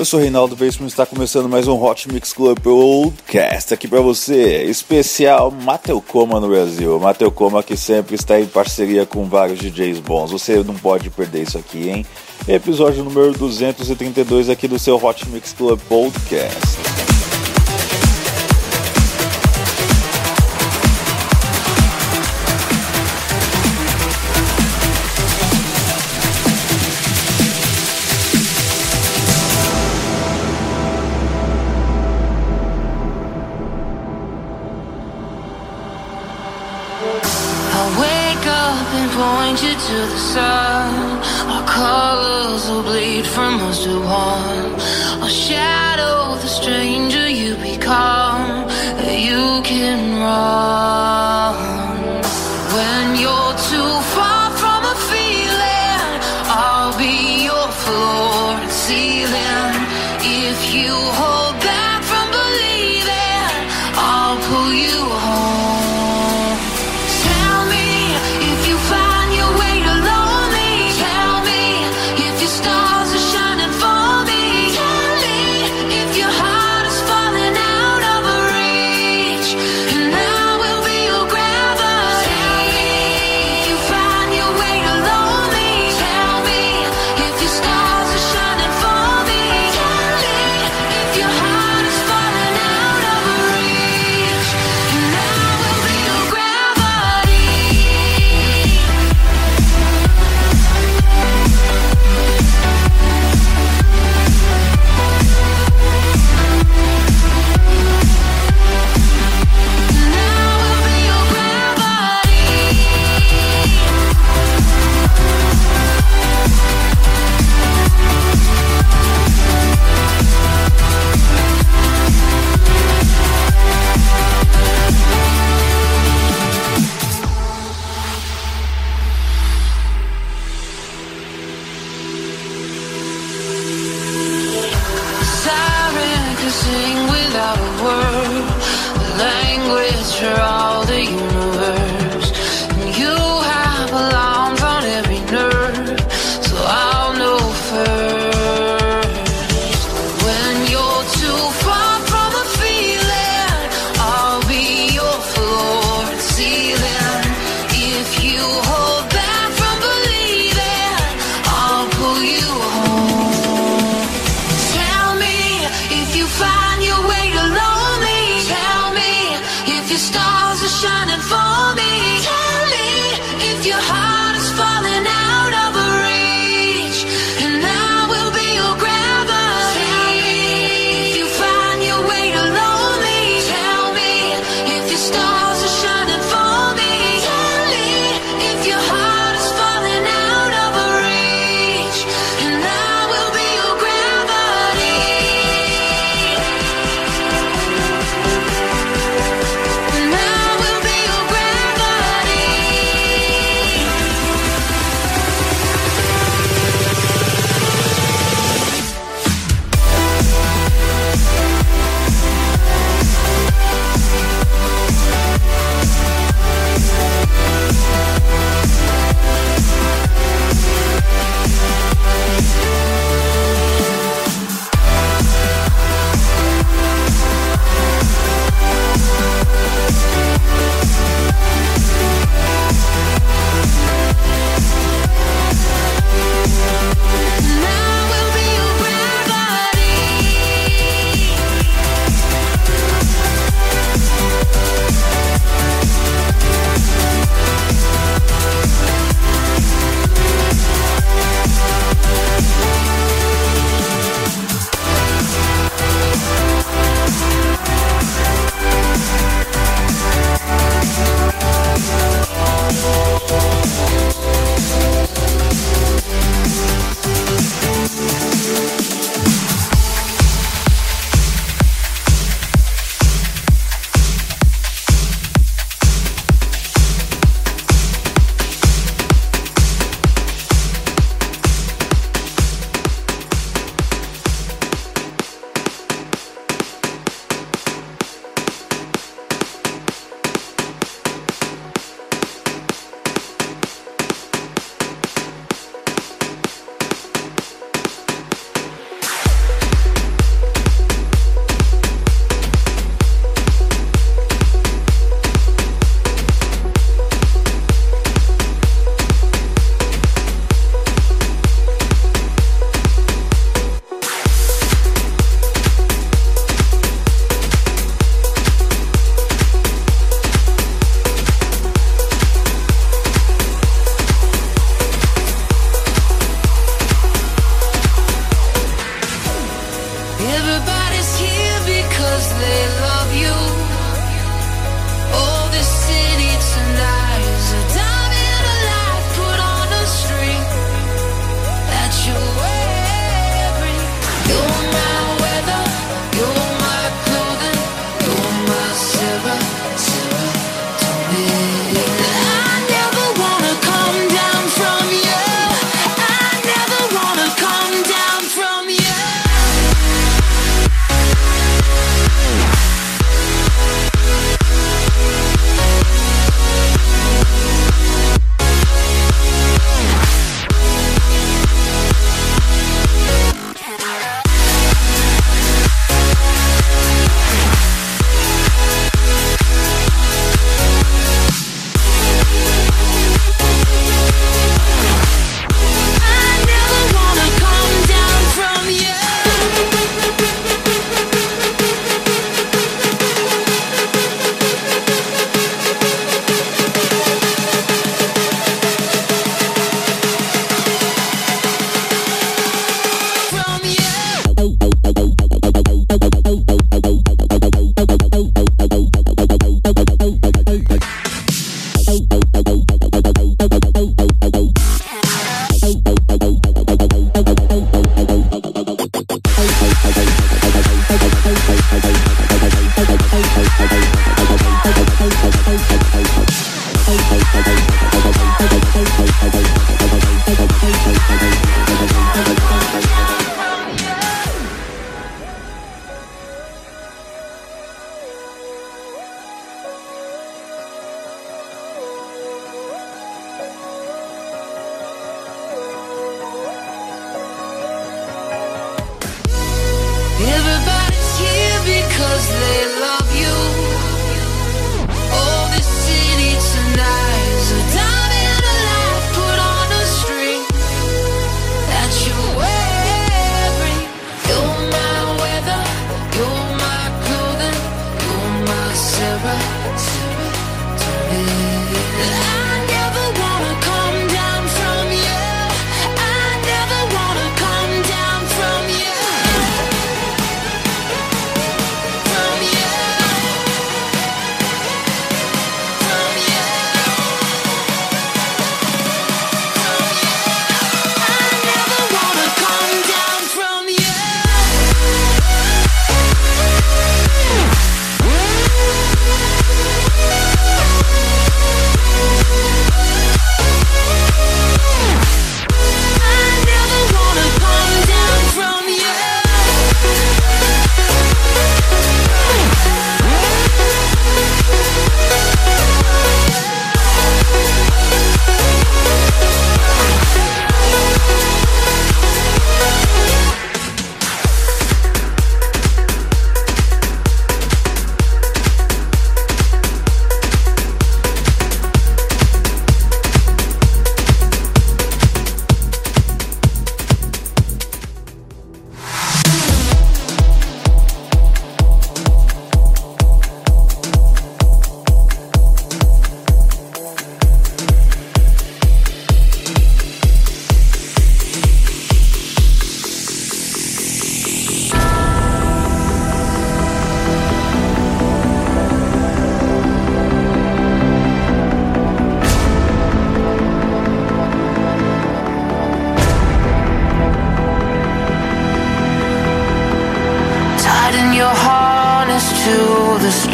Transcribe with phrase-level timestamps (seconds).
[0.00, 4.00] Eu sou Reinaldo Veríssimo e está começando mais um Hot Mix Club Podcast aqui para
[4.00, 6.98] você, especial Mateucoma no Brasil.
[6.98, 10.30] Mateucoma que sempre está em parceria com vários DJs bons.
[10.30, 12.06] Você não pode perder isso aqui, hein?
[12.48, 16.99] Episódio número 232 aqui do seu Hot Mix Club Podcast.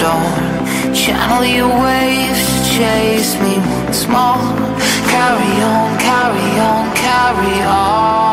[0.06, 0.94] dawn.
[0.94, 4.46] Channel your waves to chase me once more.
[5.12, 8.25] Carry on, carry on, carry on.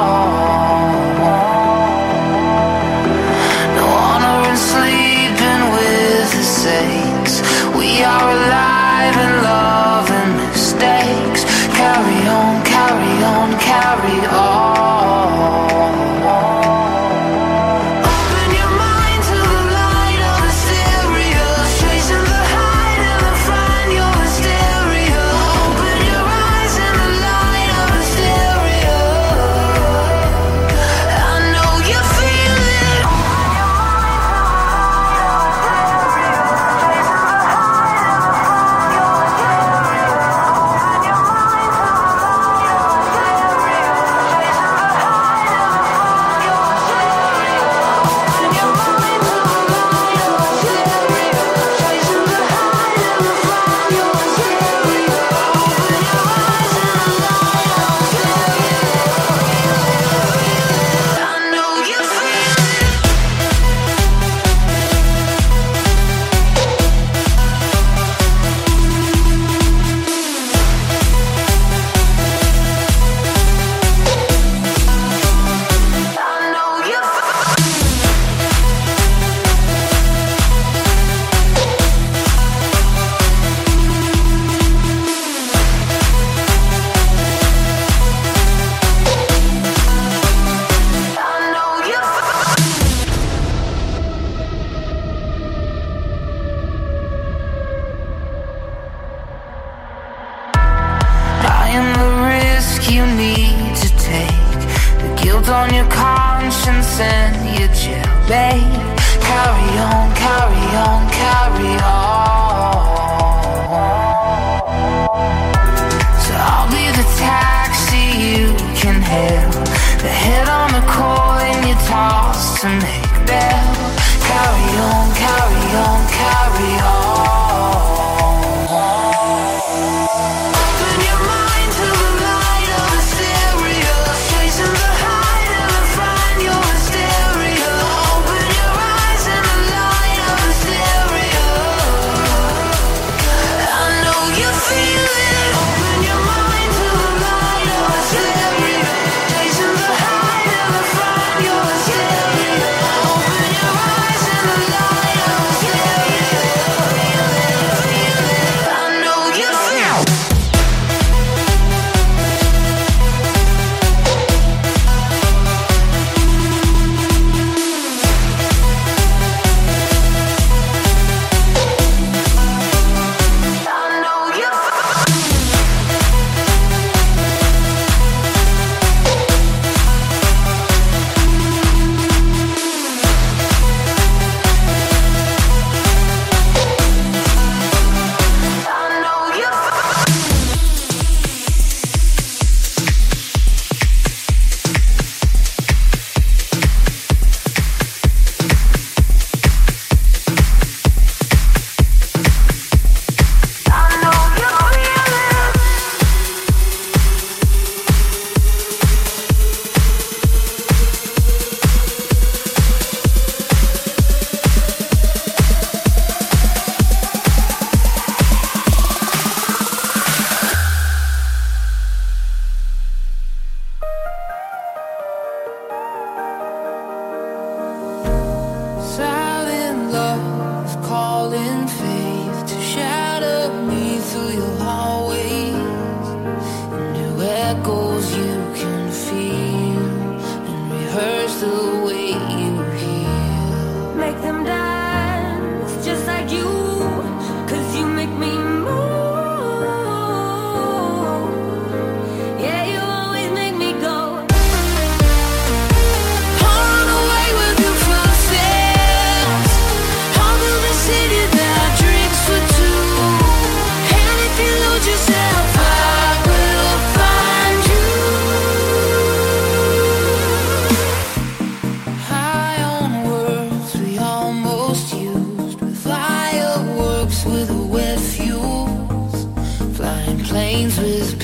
[280.34, 281.20] planes with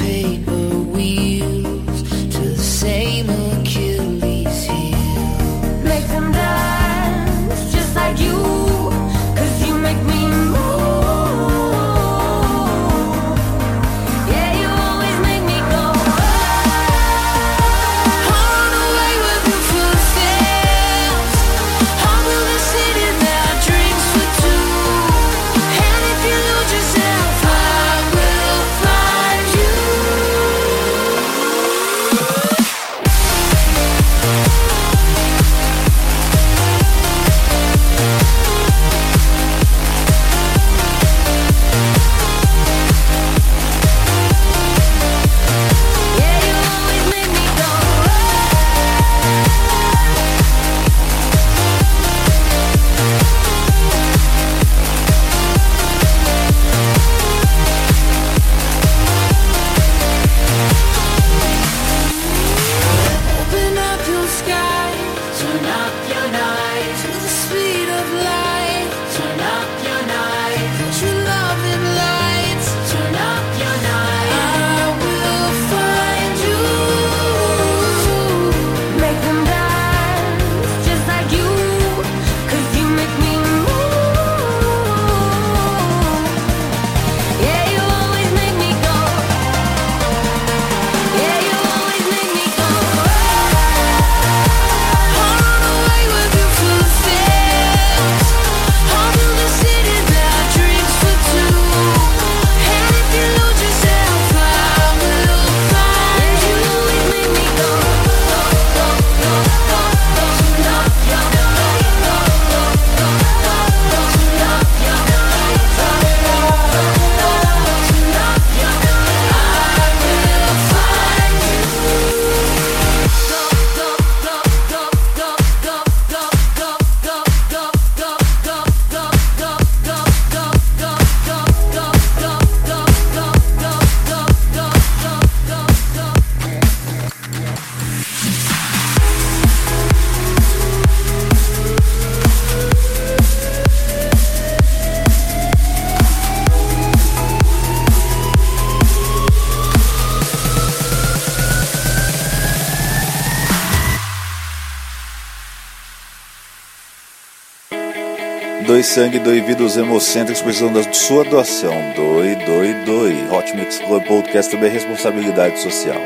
[158.89, 161.93] sangue, doe vida aos hemocêntricos precisando da sua doação.
[161.95, 163.27] Doe, doe, doe.
[163.29, 166.01] Hot Mix Club Podcast também é responsabilidade social.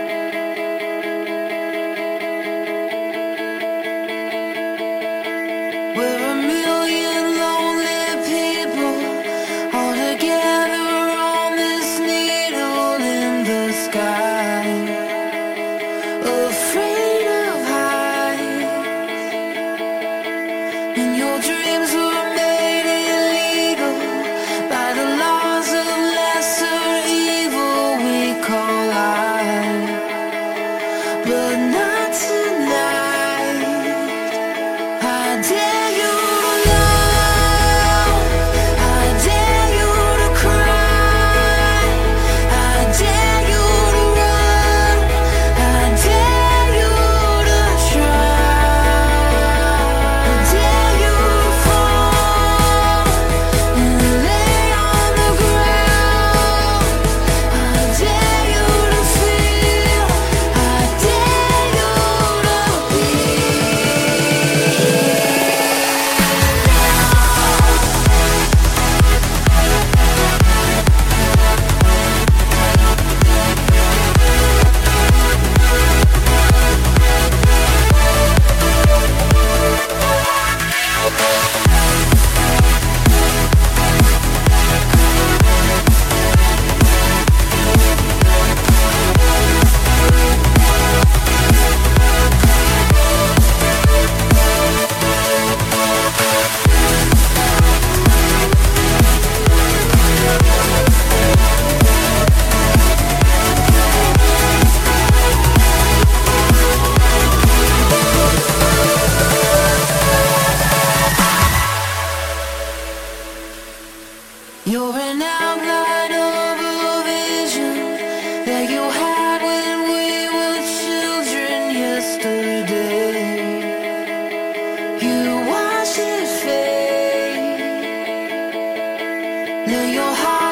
[129.81, 130.42] your heart.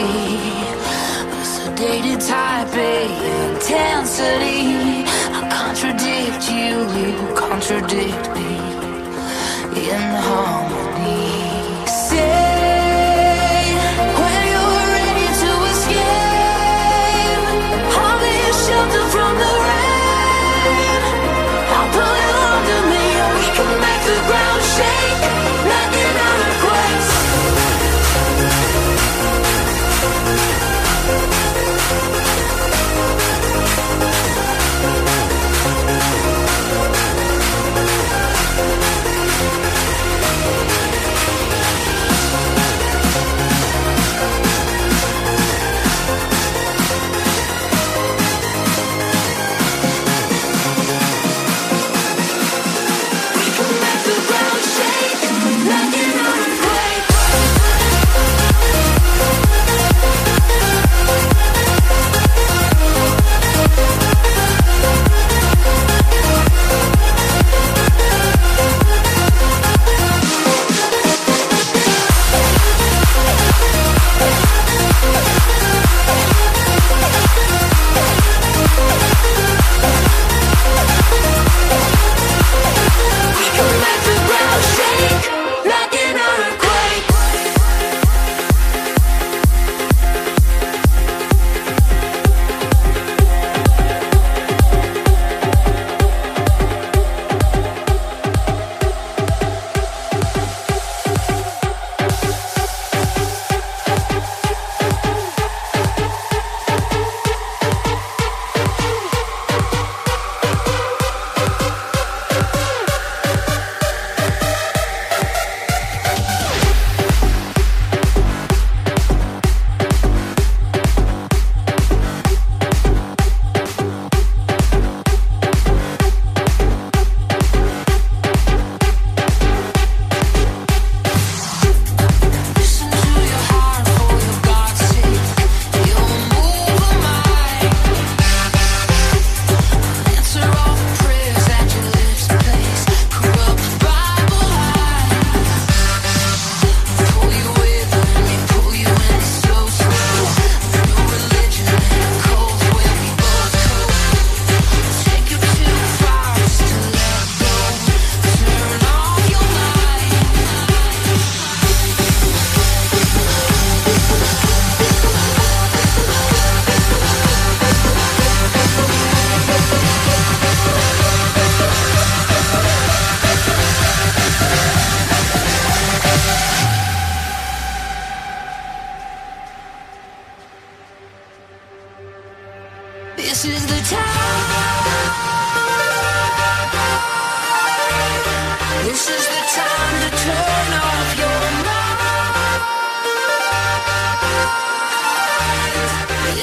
[0.00, 0.38] empty.
[1.30, 3.04] A sedated type A
[3.54, 5.04] intensity.
[5.32, 8.50] I contradict you, you contradict me
[9.90, 10.89] in harmony.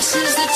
[0.07, 0.46] This is the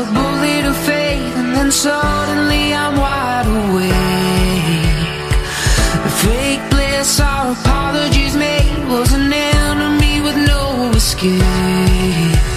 [0.00, 4.94] A bullet of faith, and then suddenly I'm wide awake.
[6.04, 12.49] The fake bliss our apologies made was an enemy with no escape.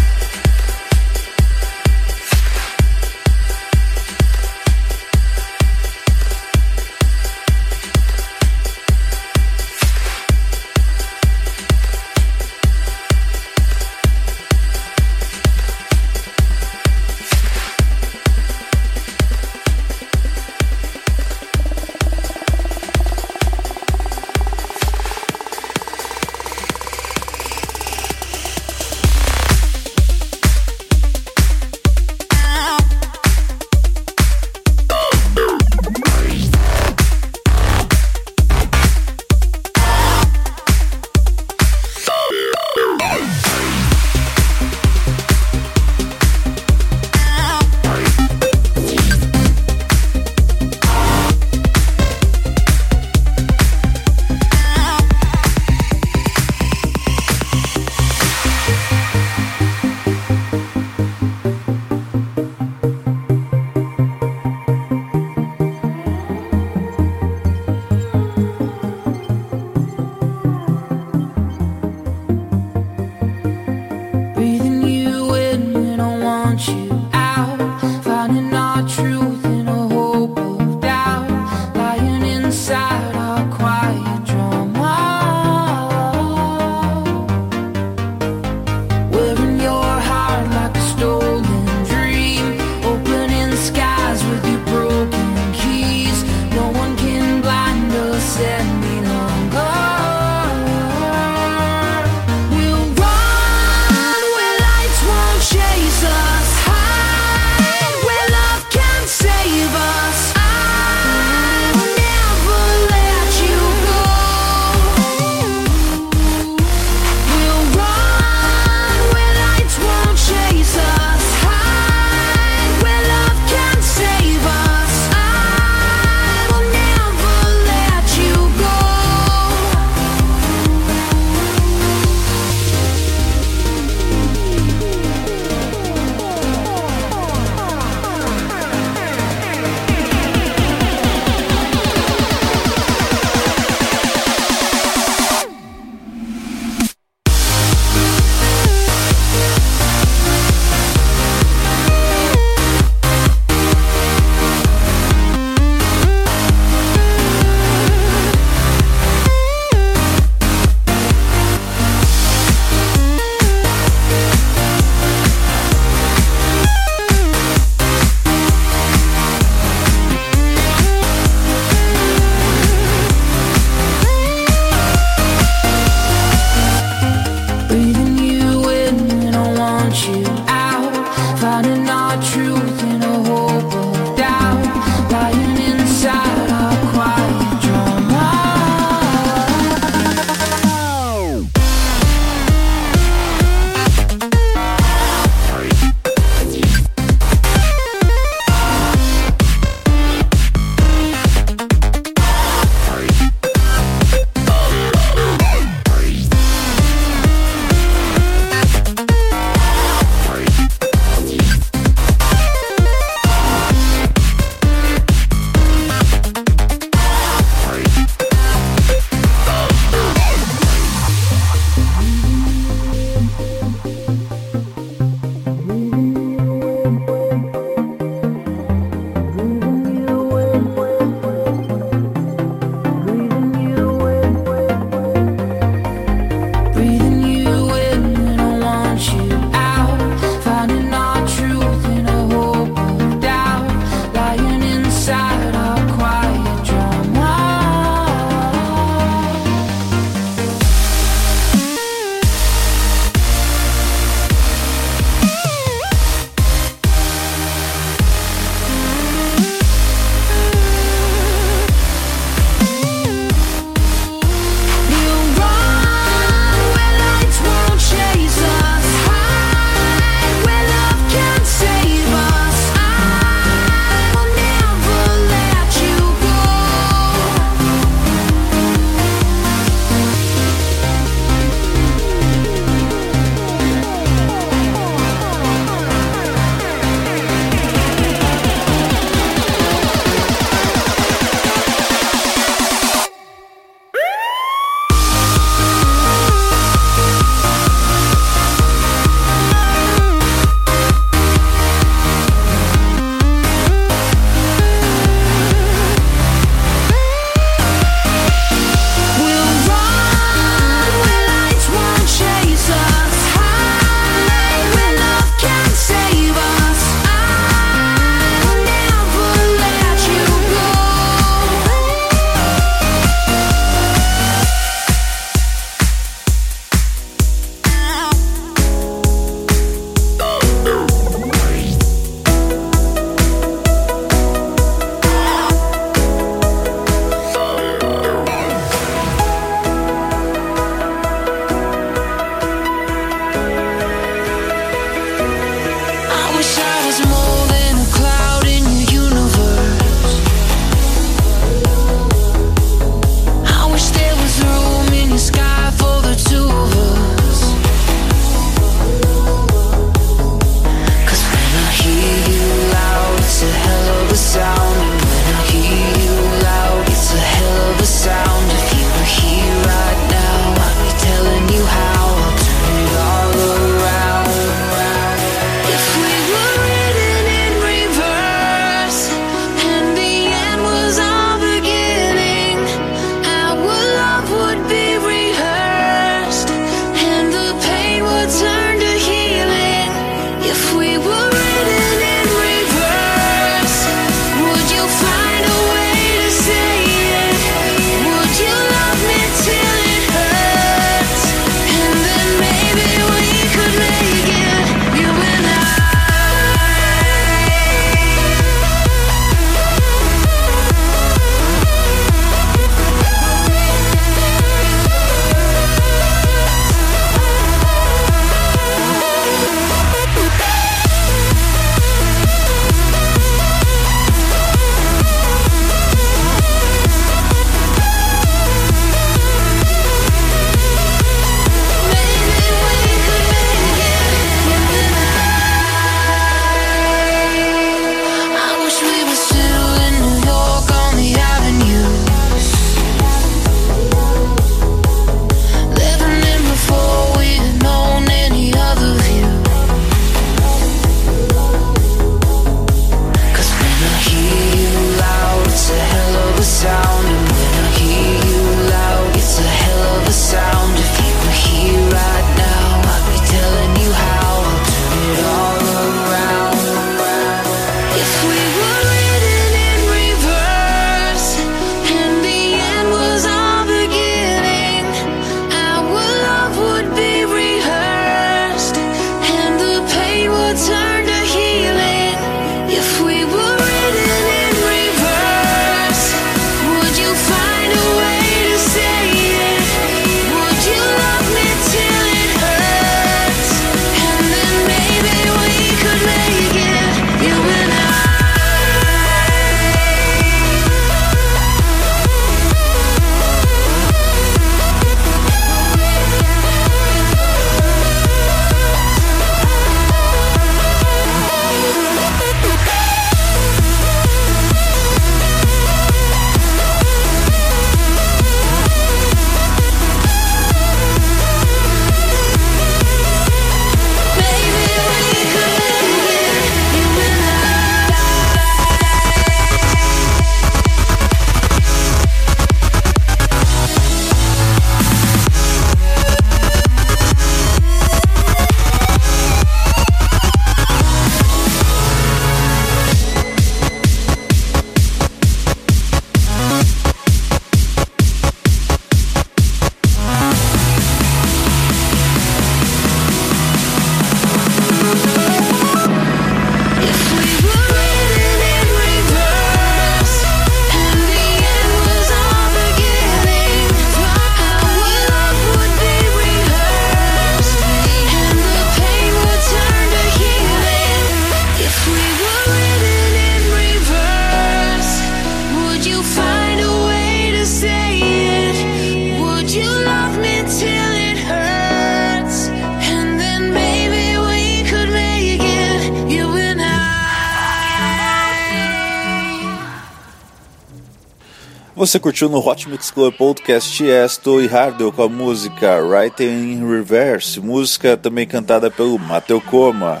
[591.82, 596.70] Você curtiu no Hot Mix Club Podcast Tiesto e Hardel com a música Writing in
[596.70, 600.00] Reverse, música também cantada pelo Mateu Coma.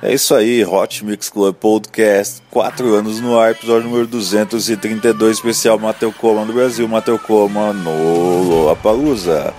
[0.00, 5.76] É isso aí, Hot Mix Club Podcast, 4 anos no ar, episódio número 232, especial
[5.76, 9.52] Mateu Coma no Brasil, Mateu Coma no Lollapalooza.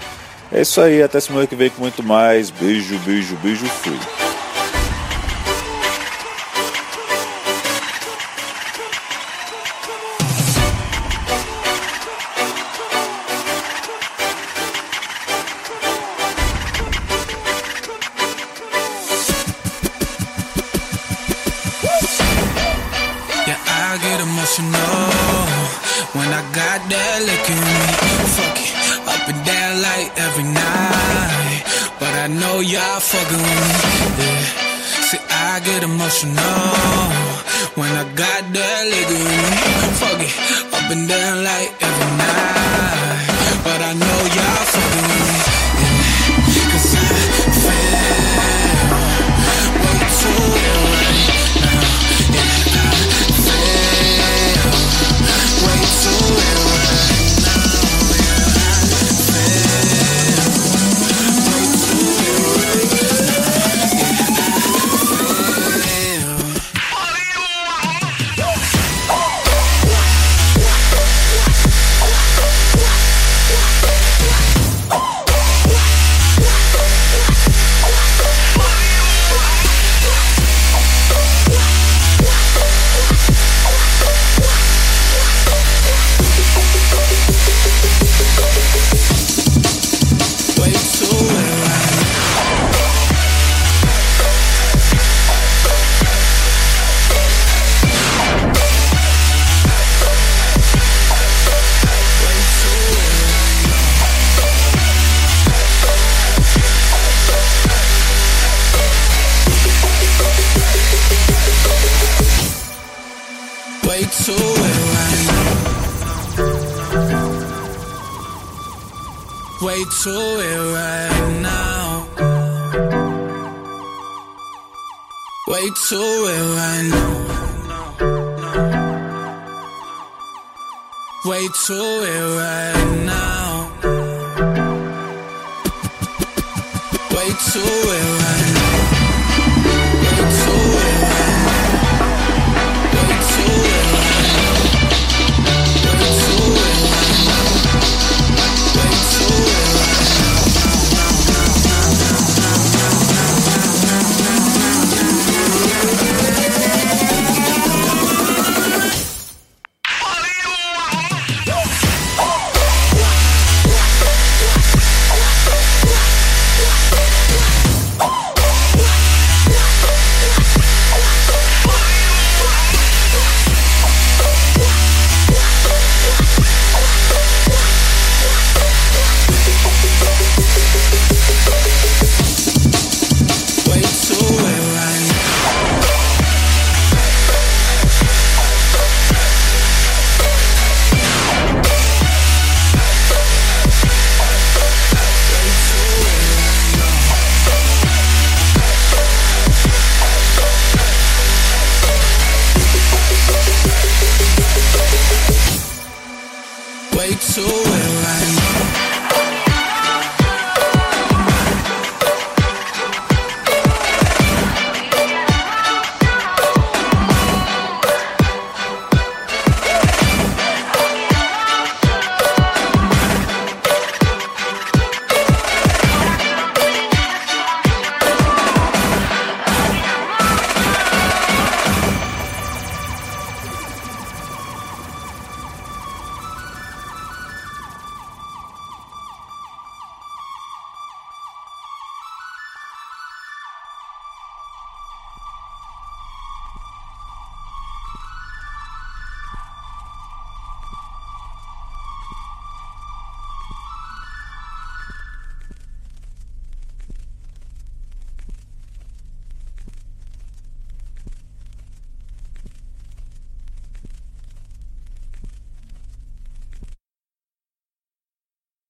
[0.50, 2.50] É isso aí, até semana que vem com muito mais.
[2.52, 4.29] Beijo, beijo, beijo, fui.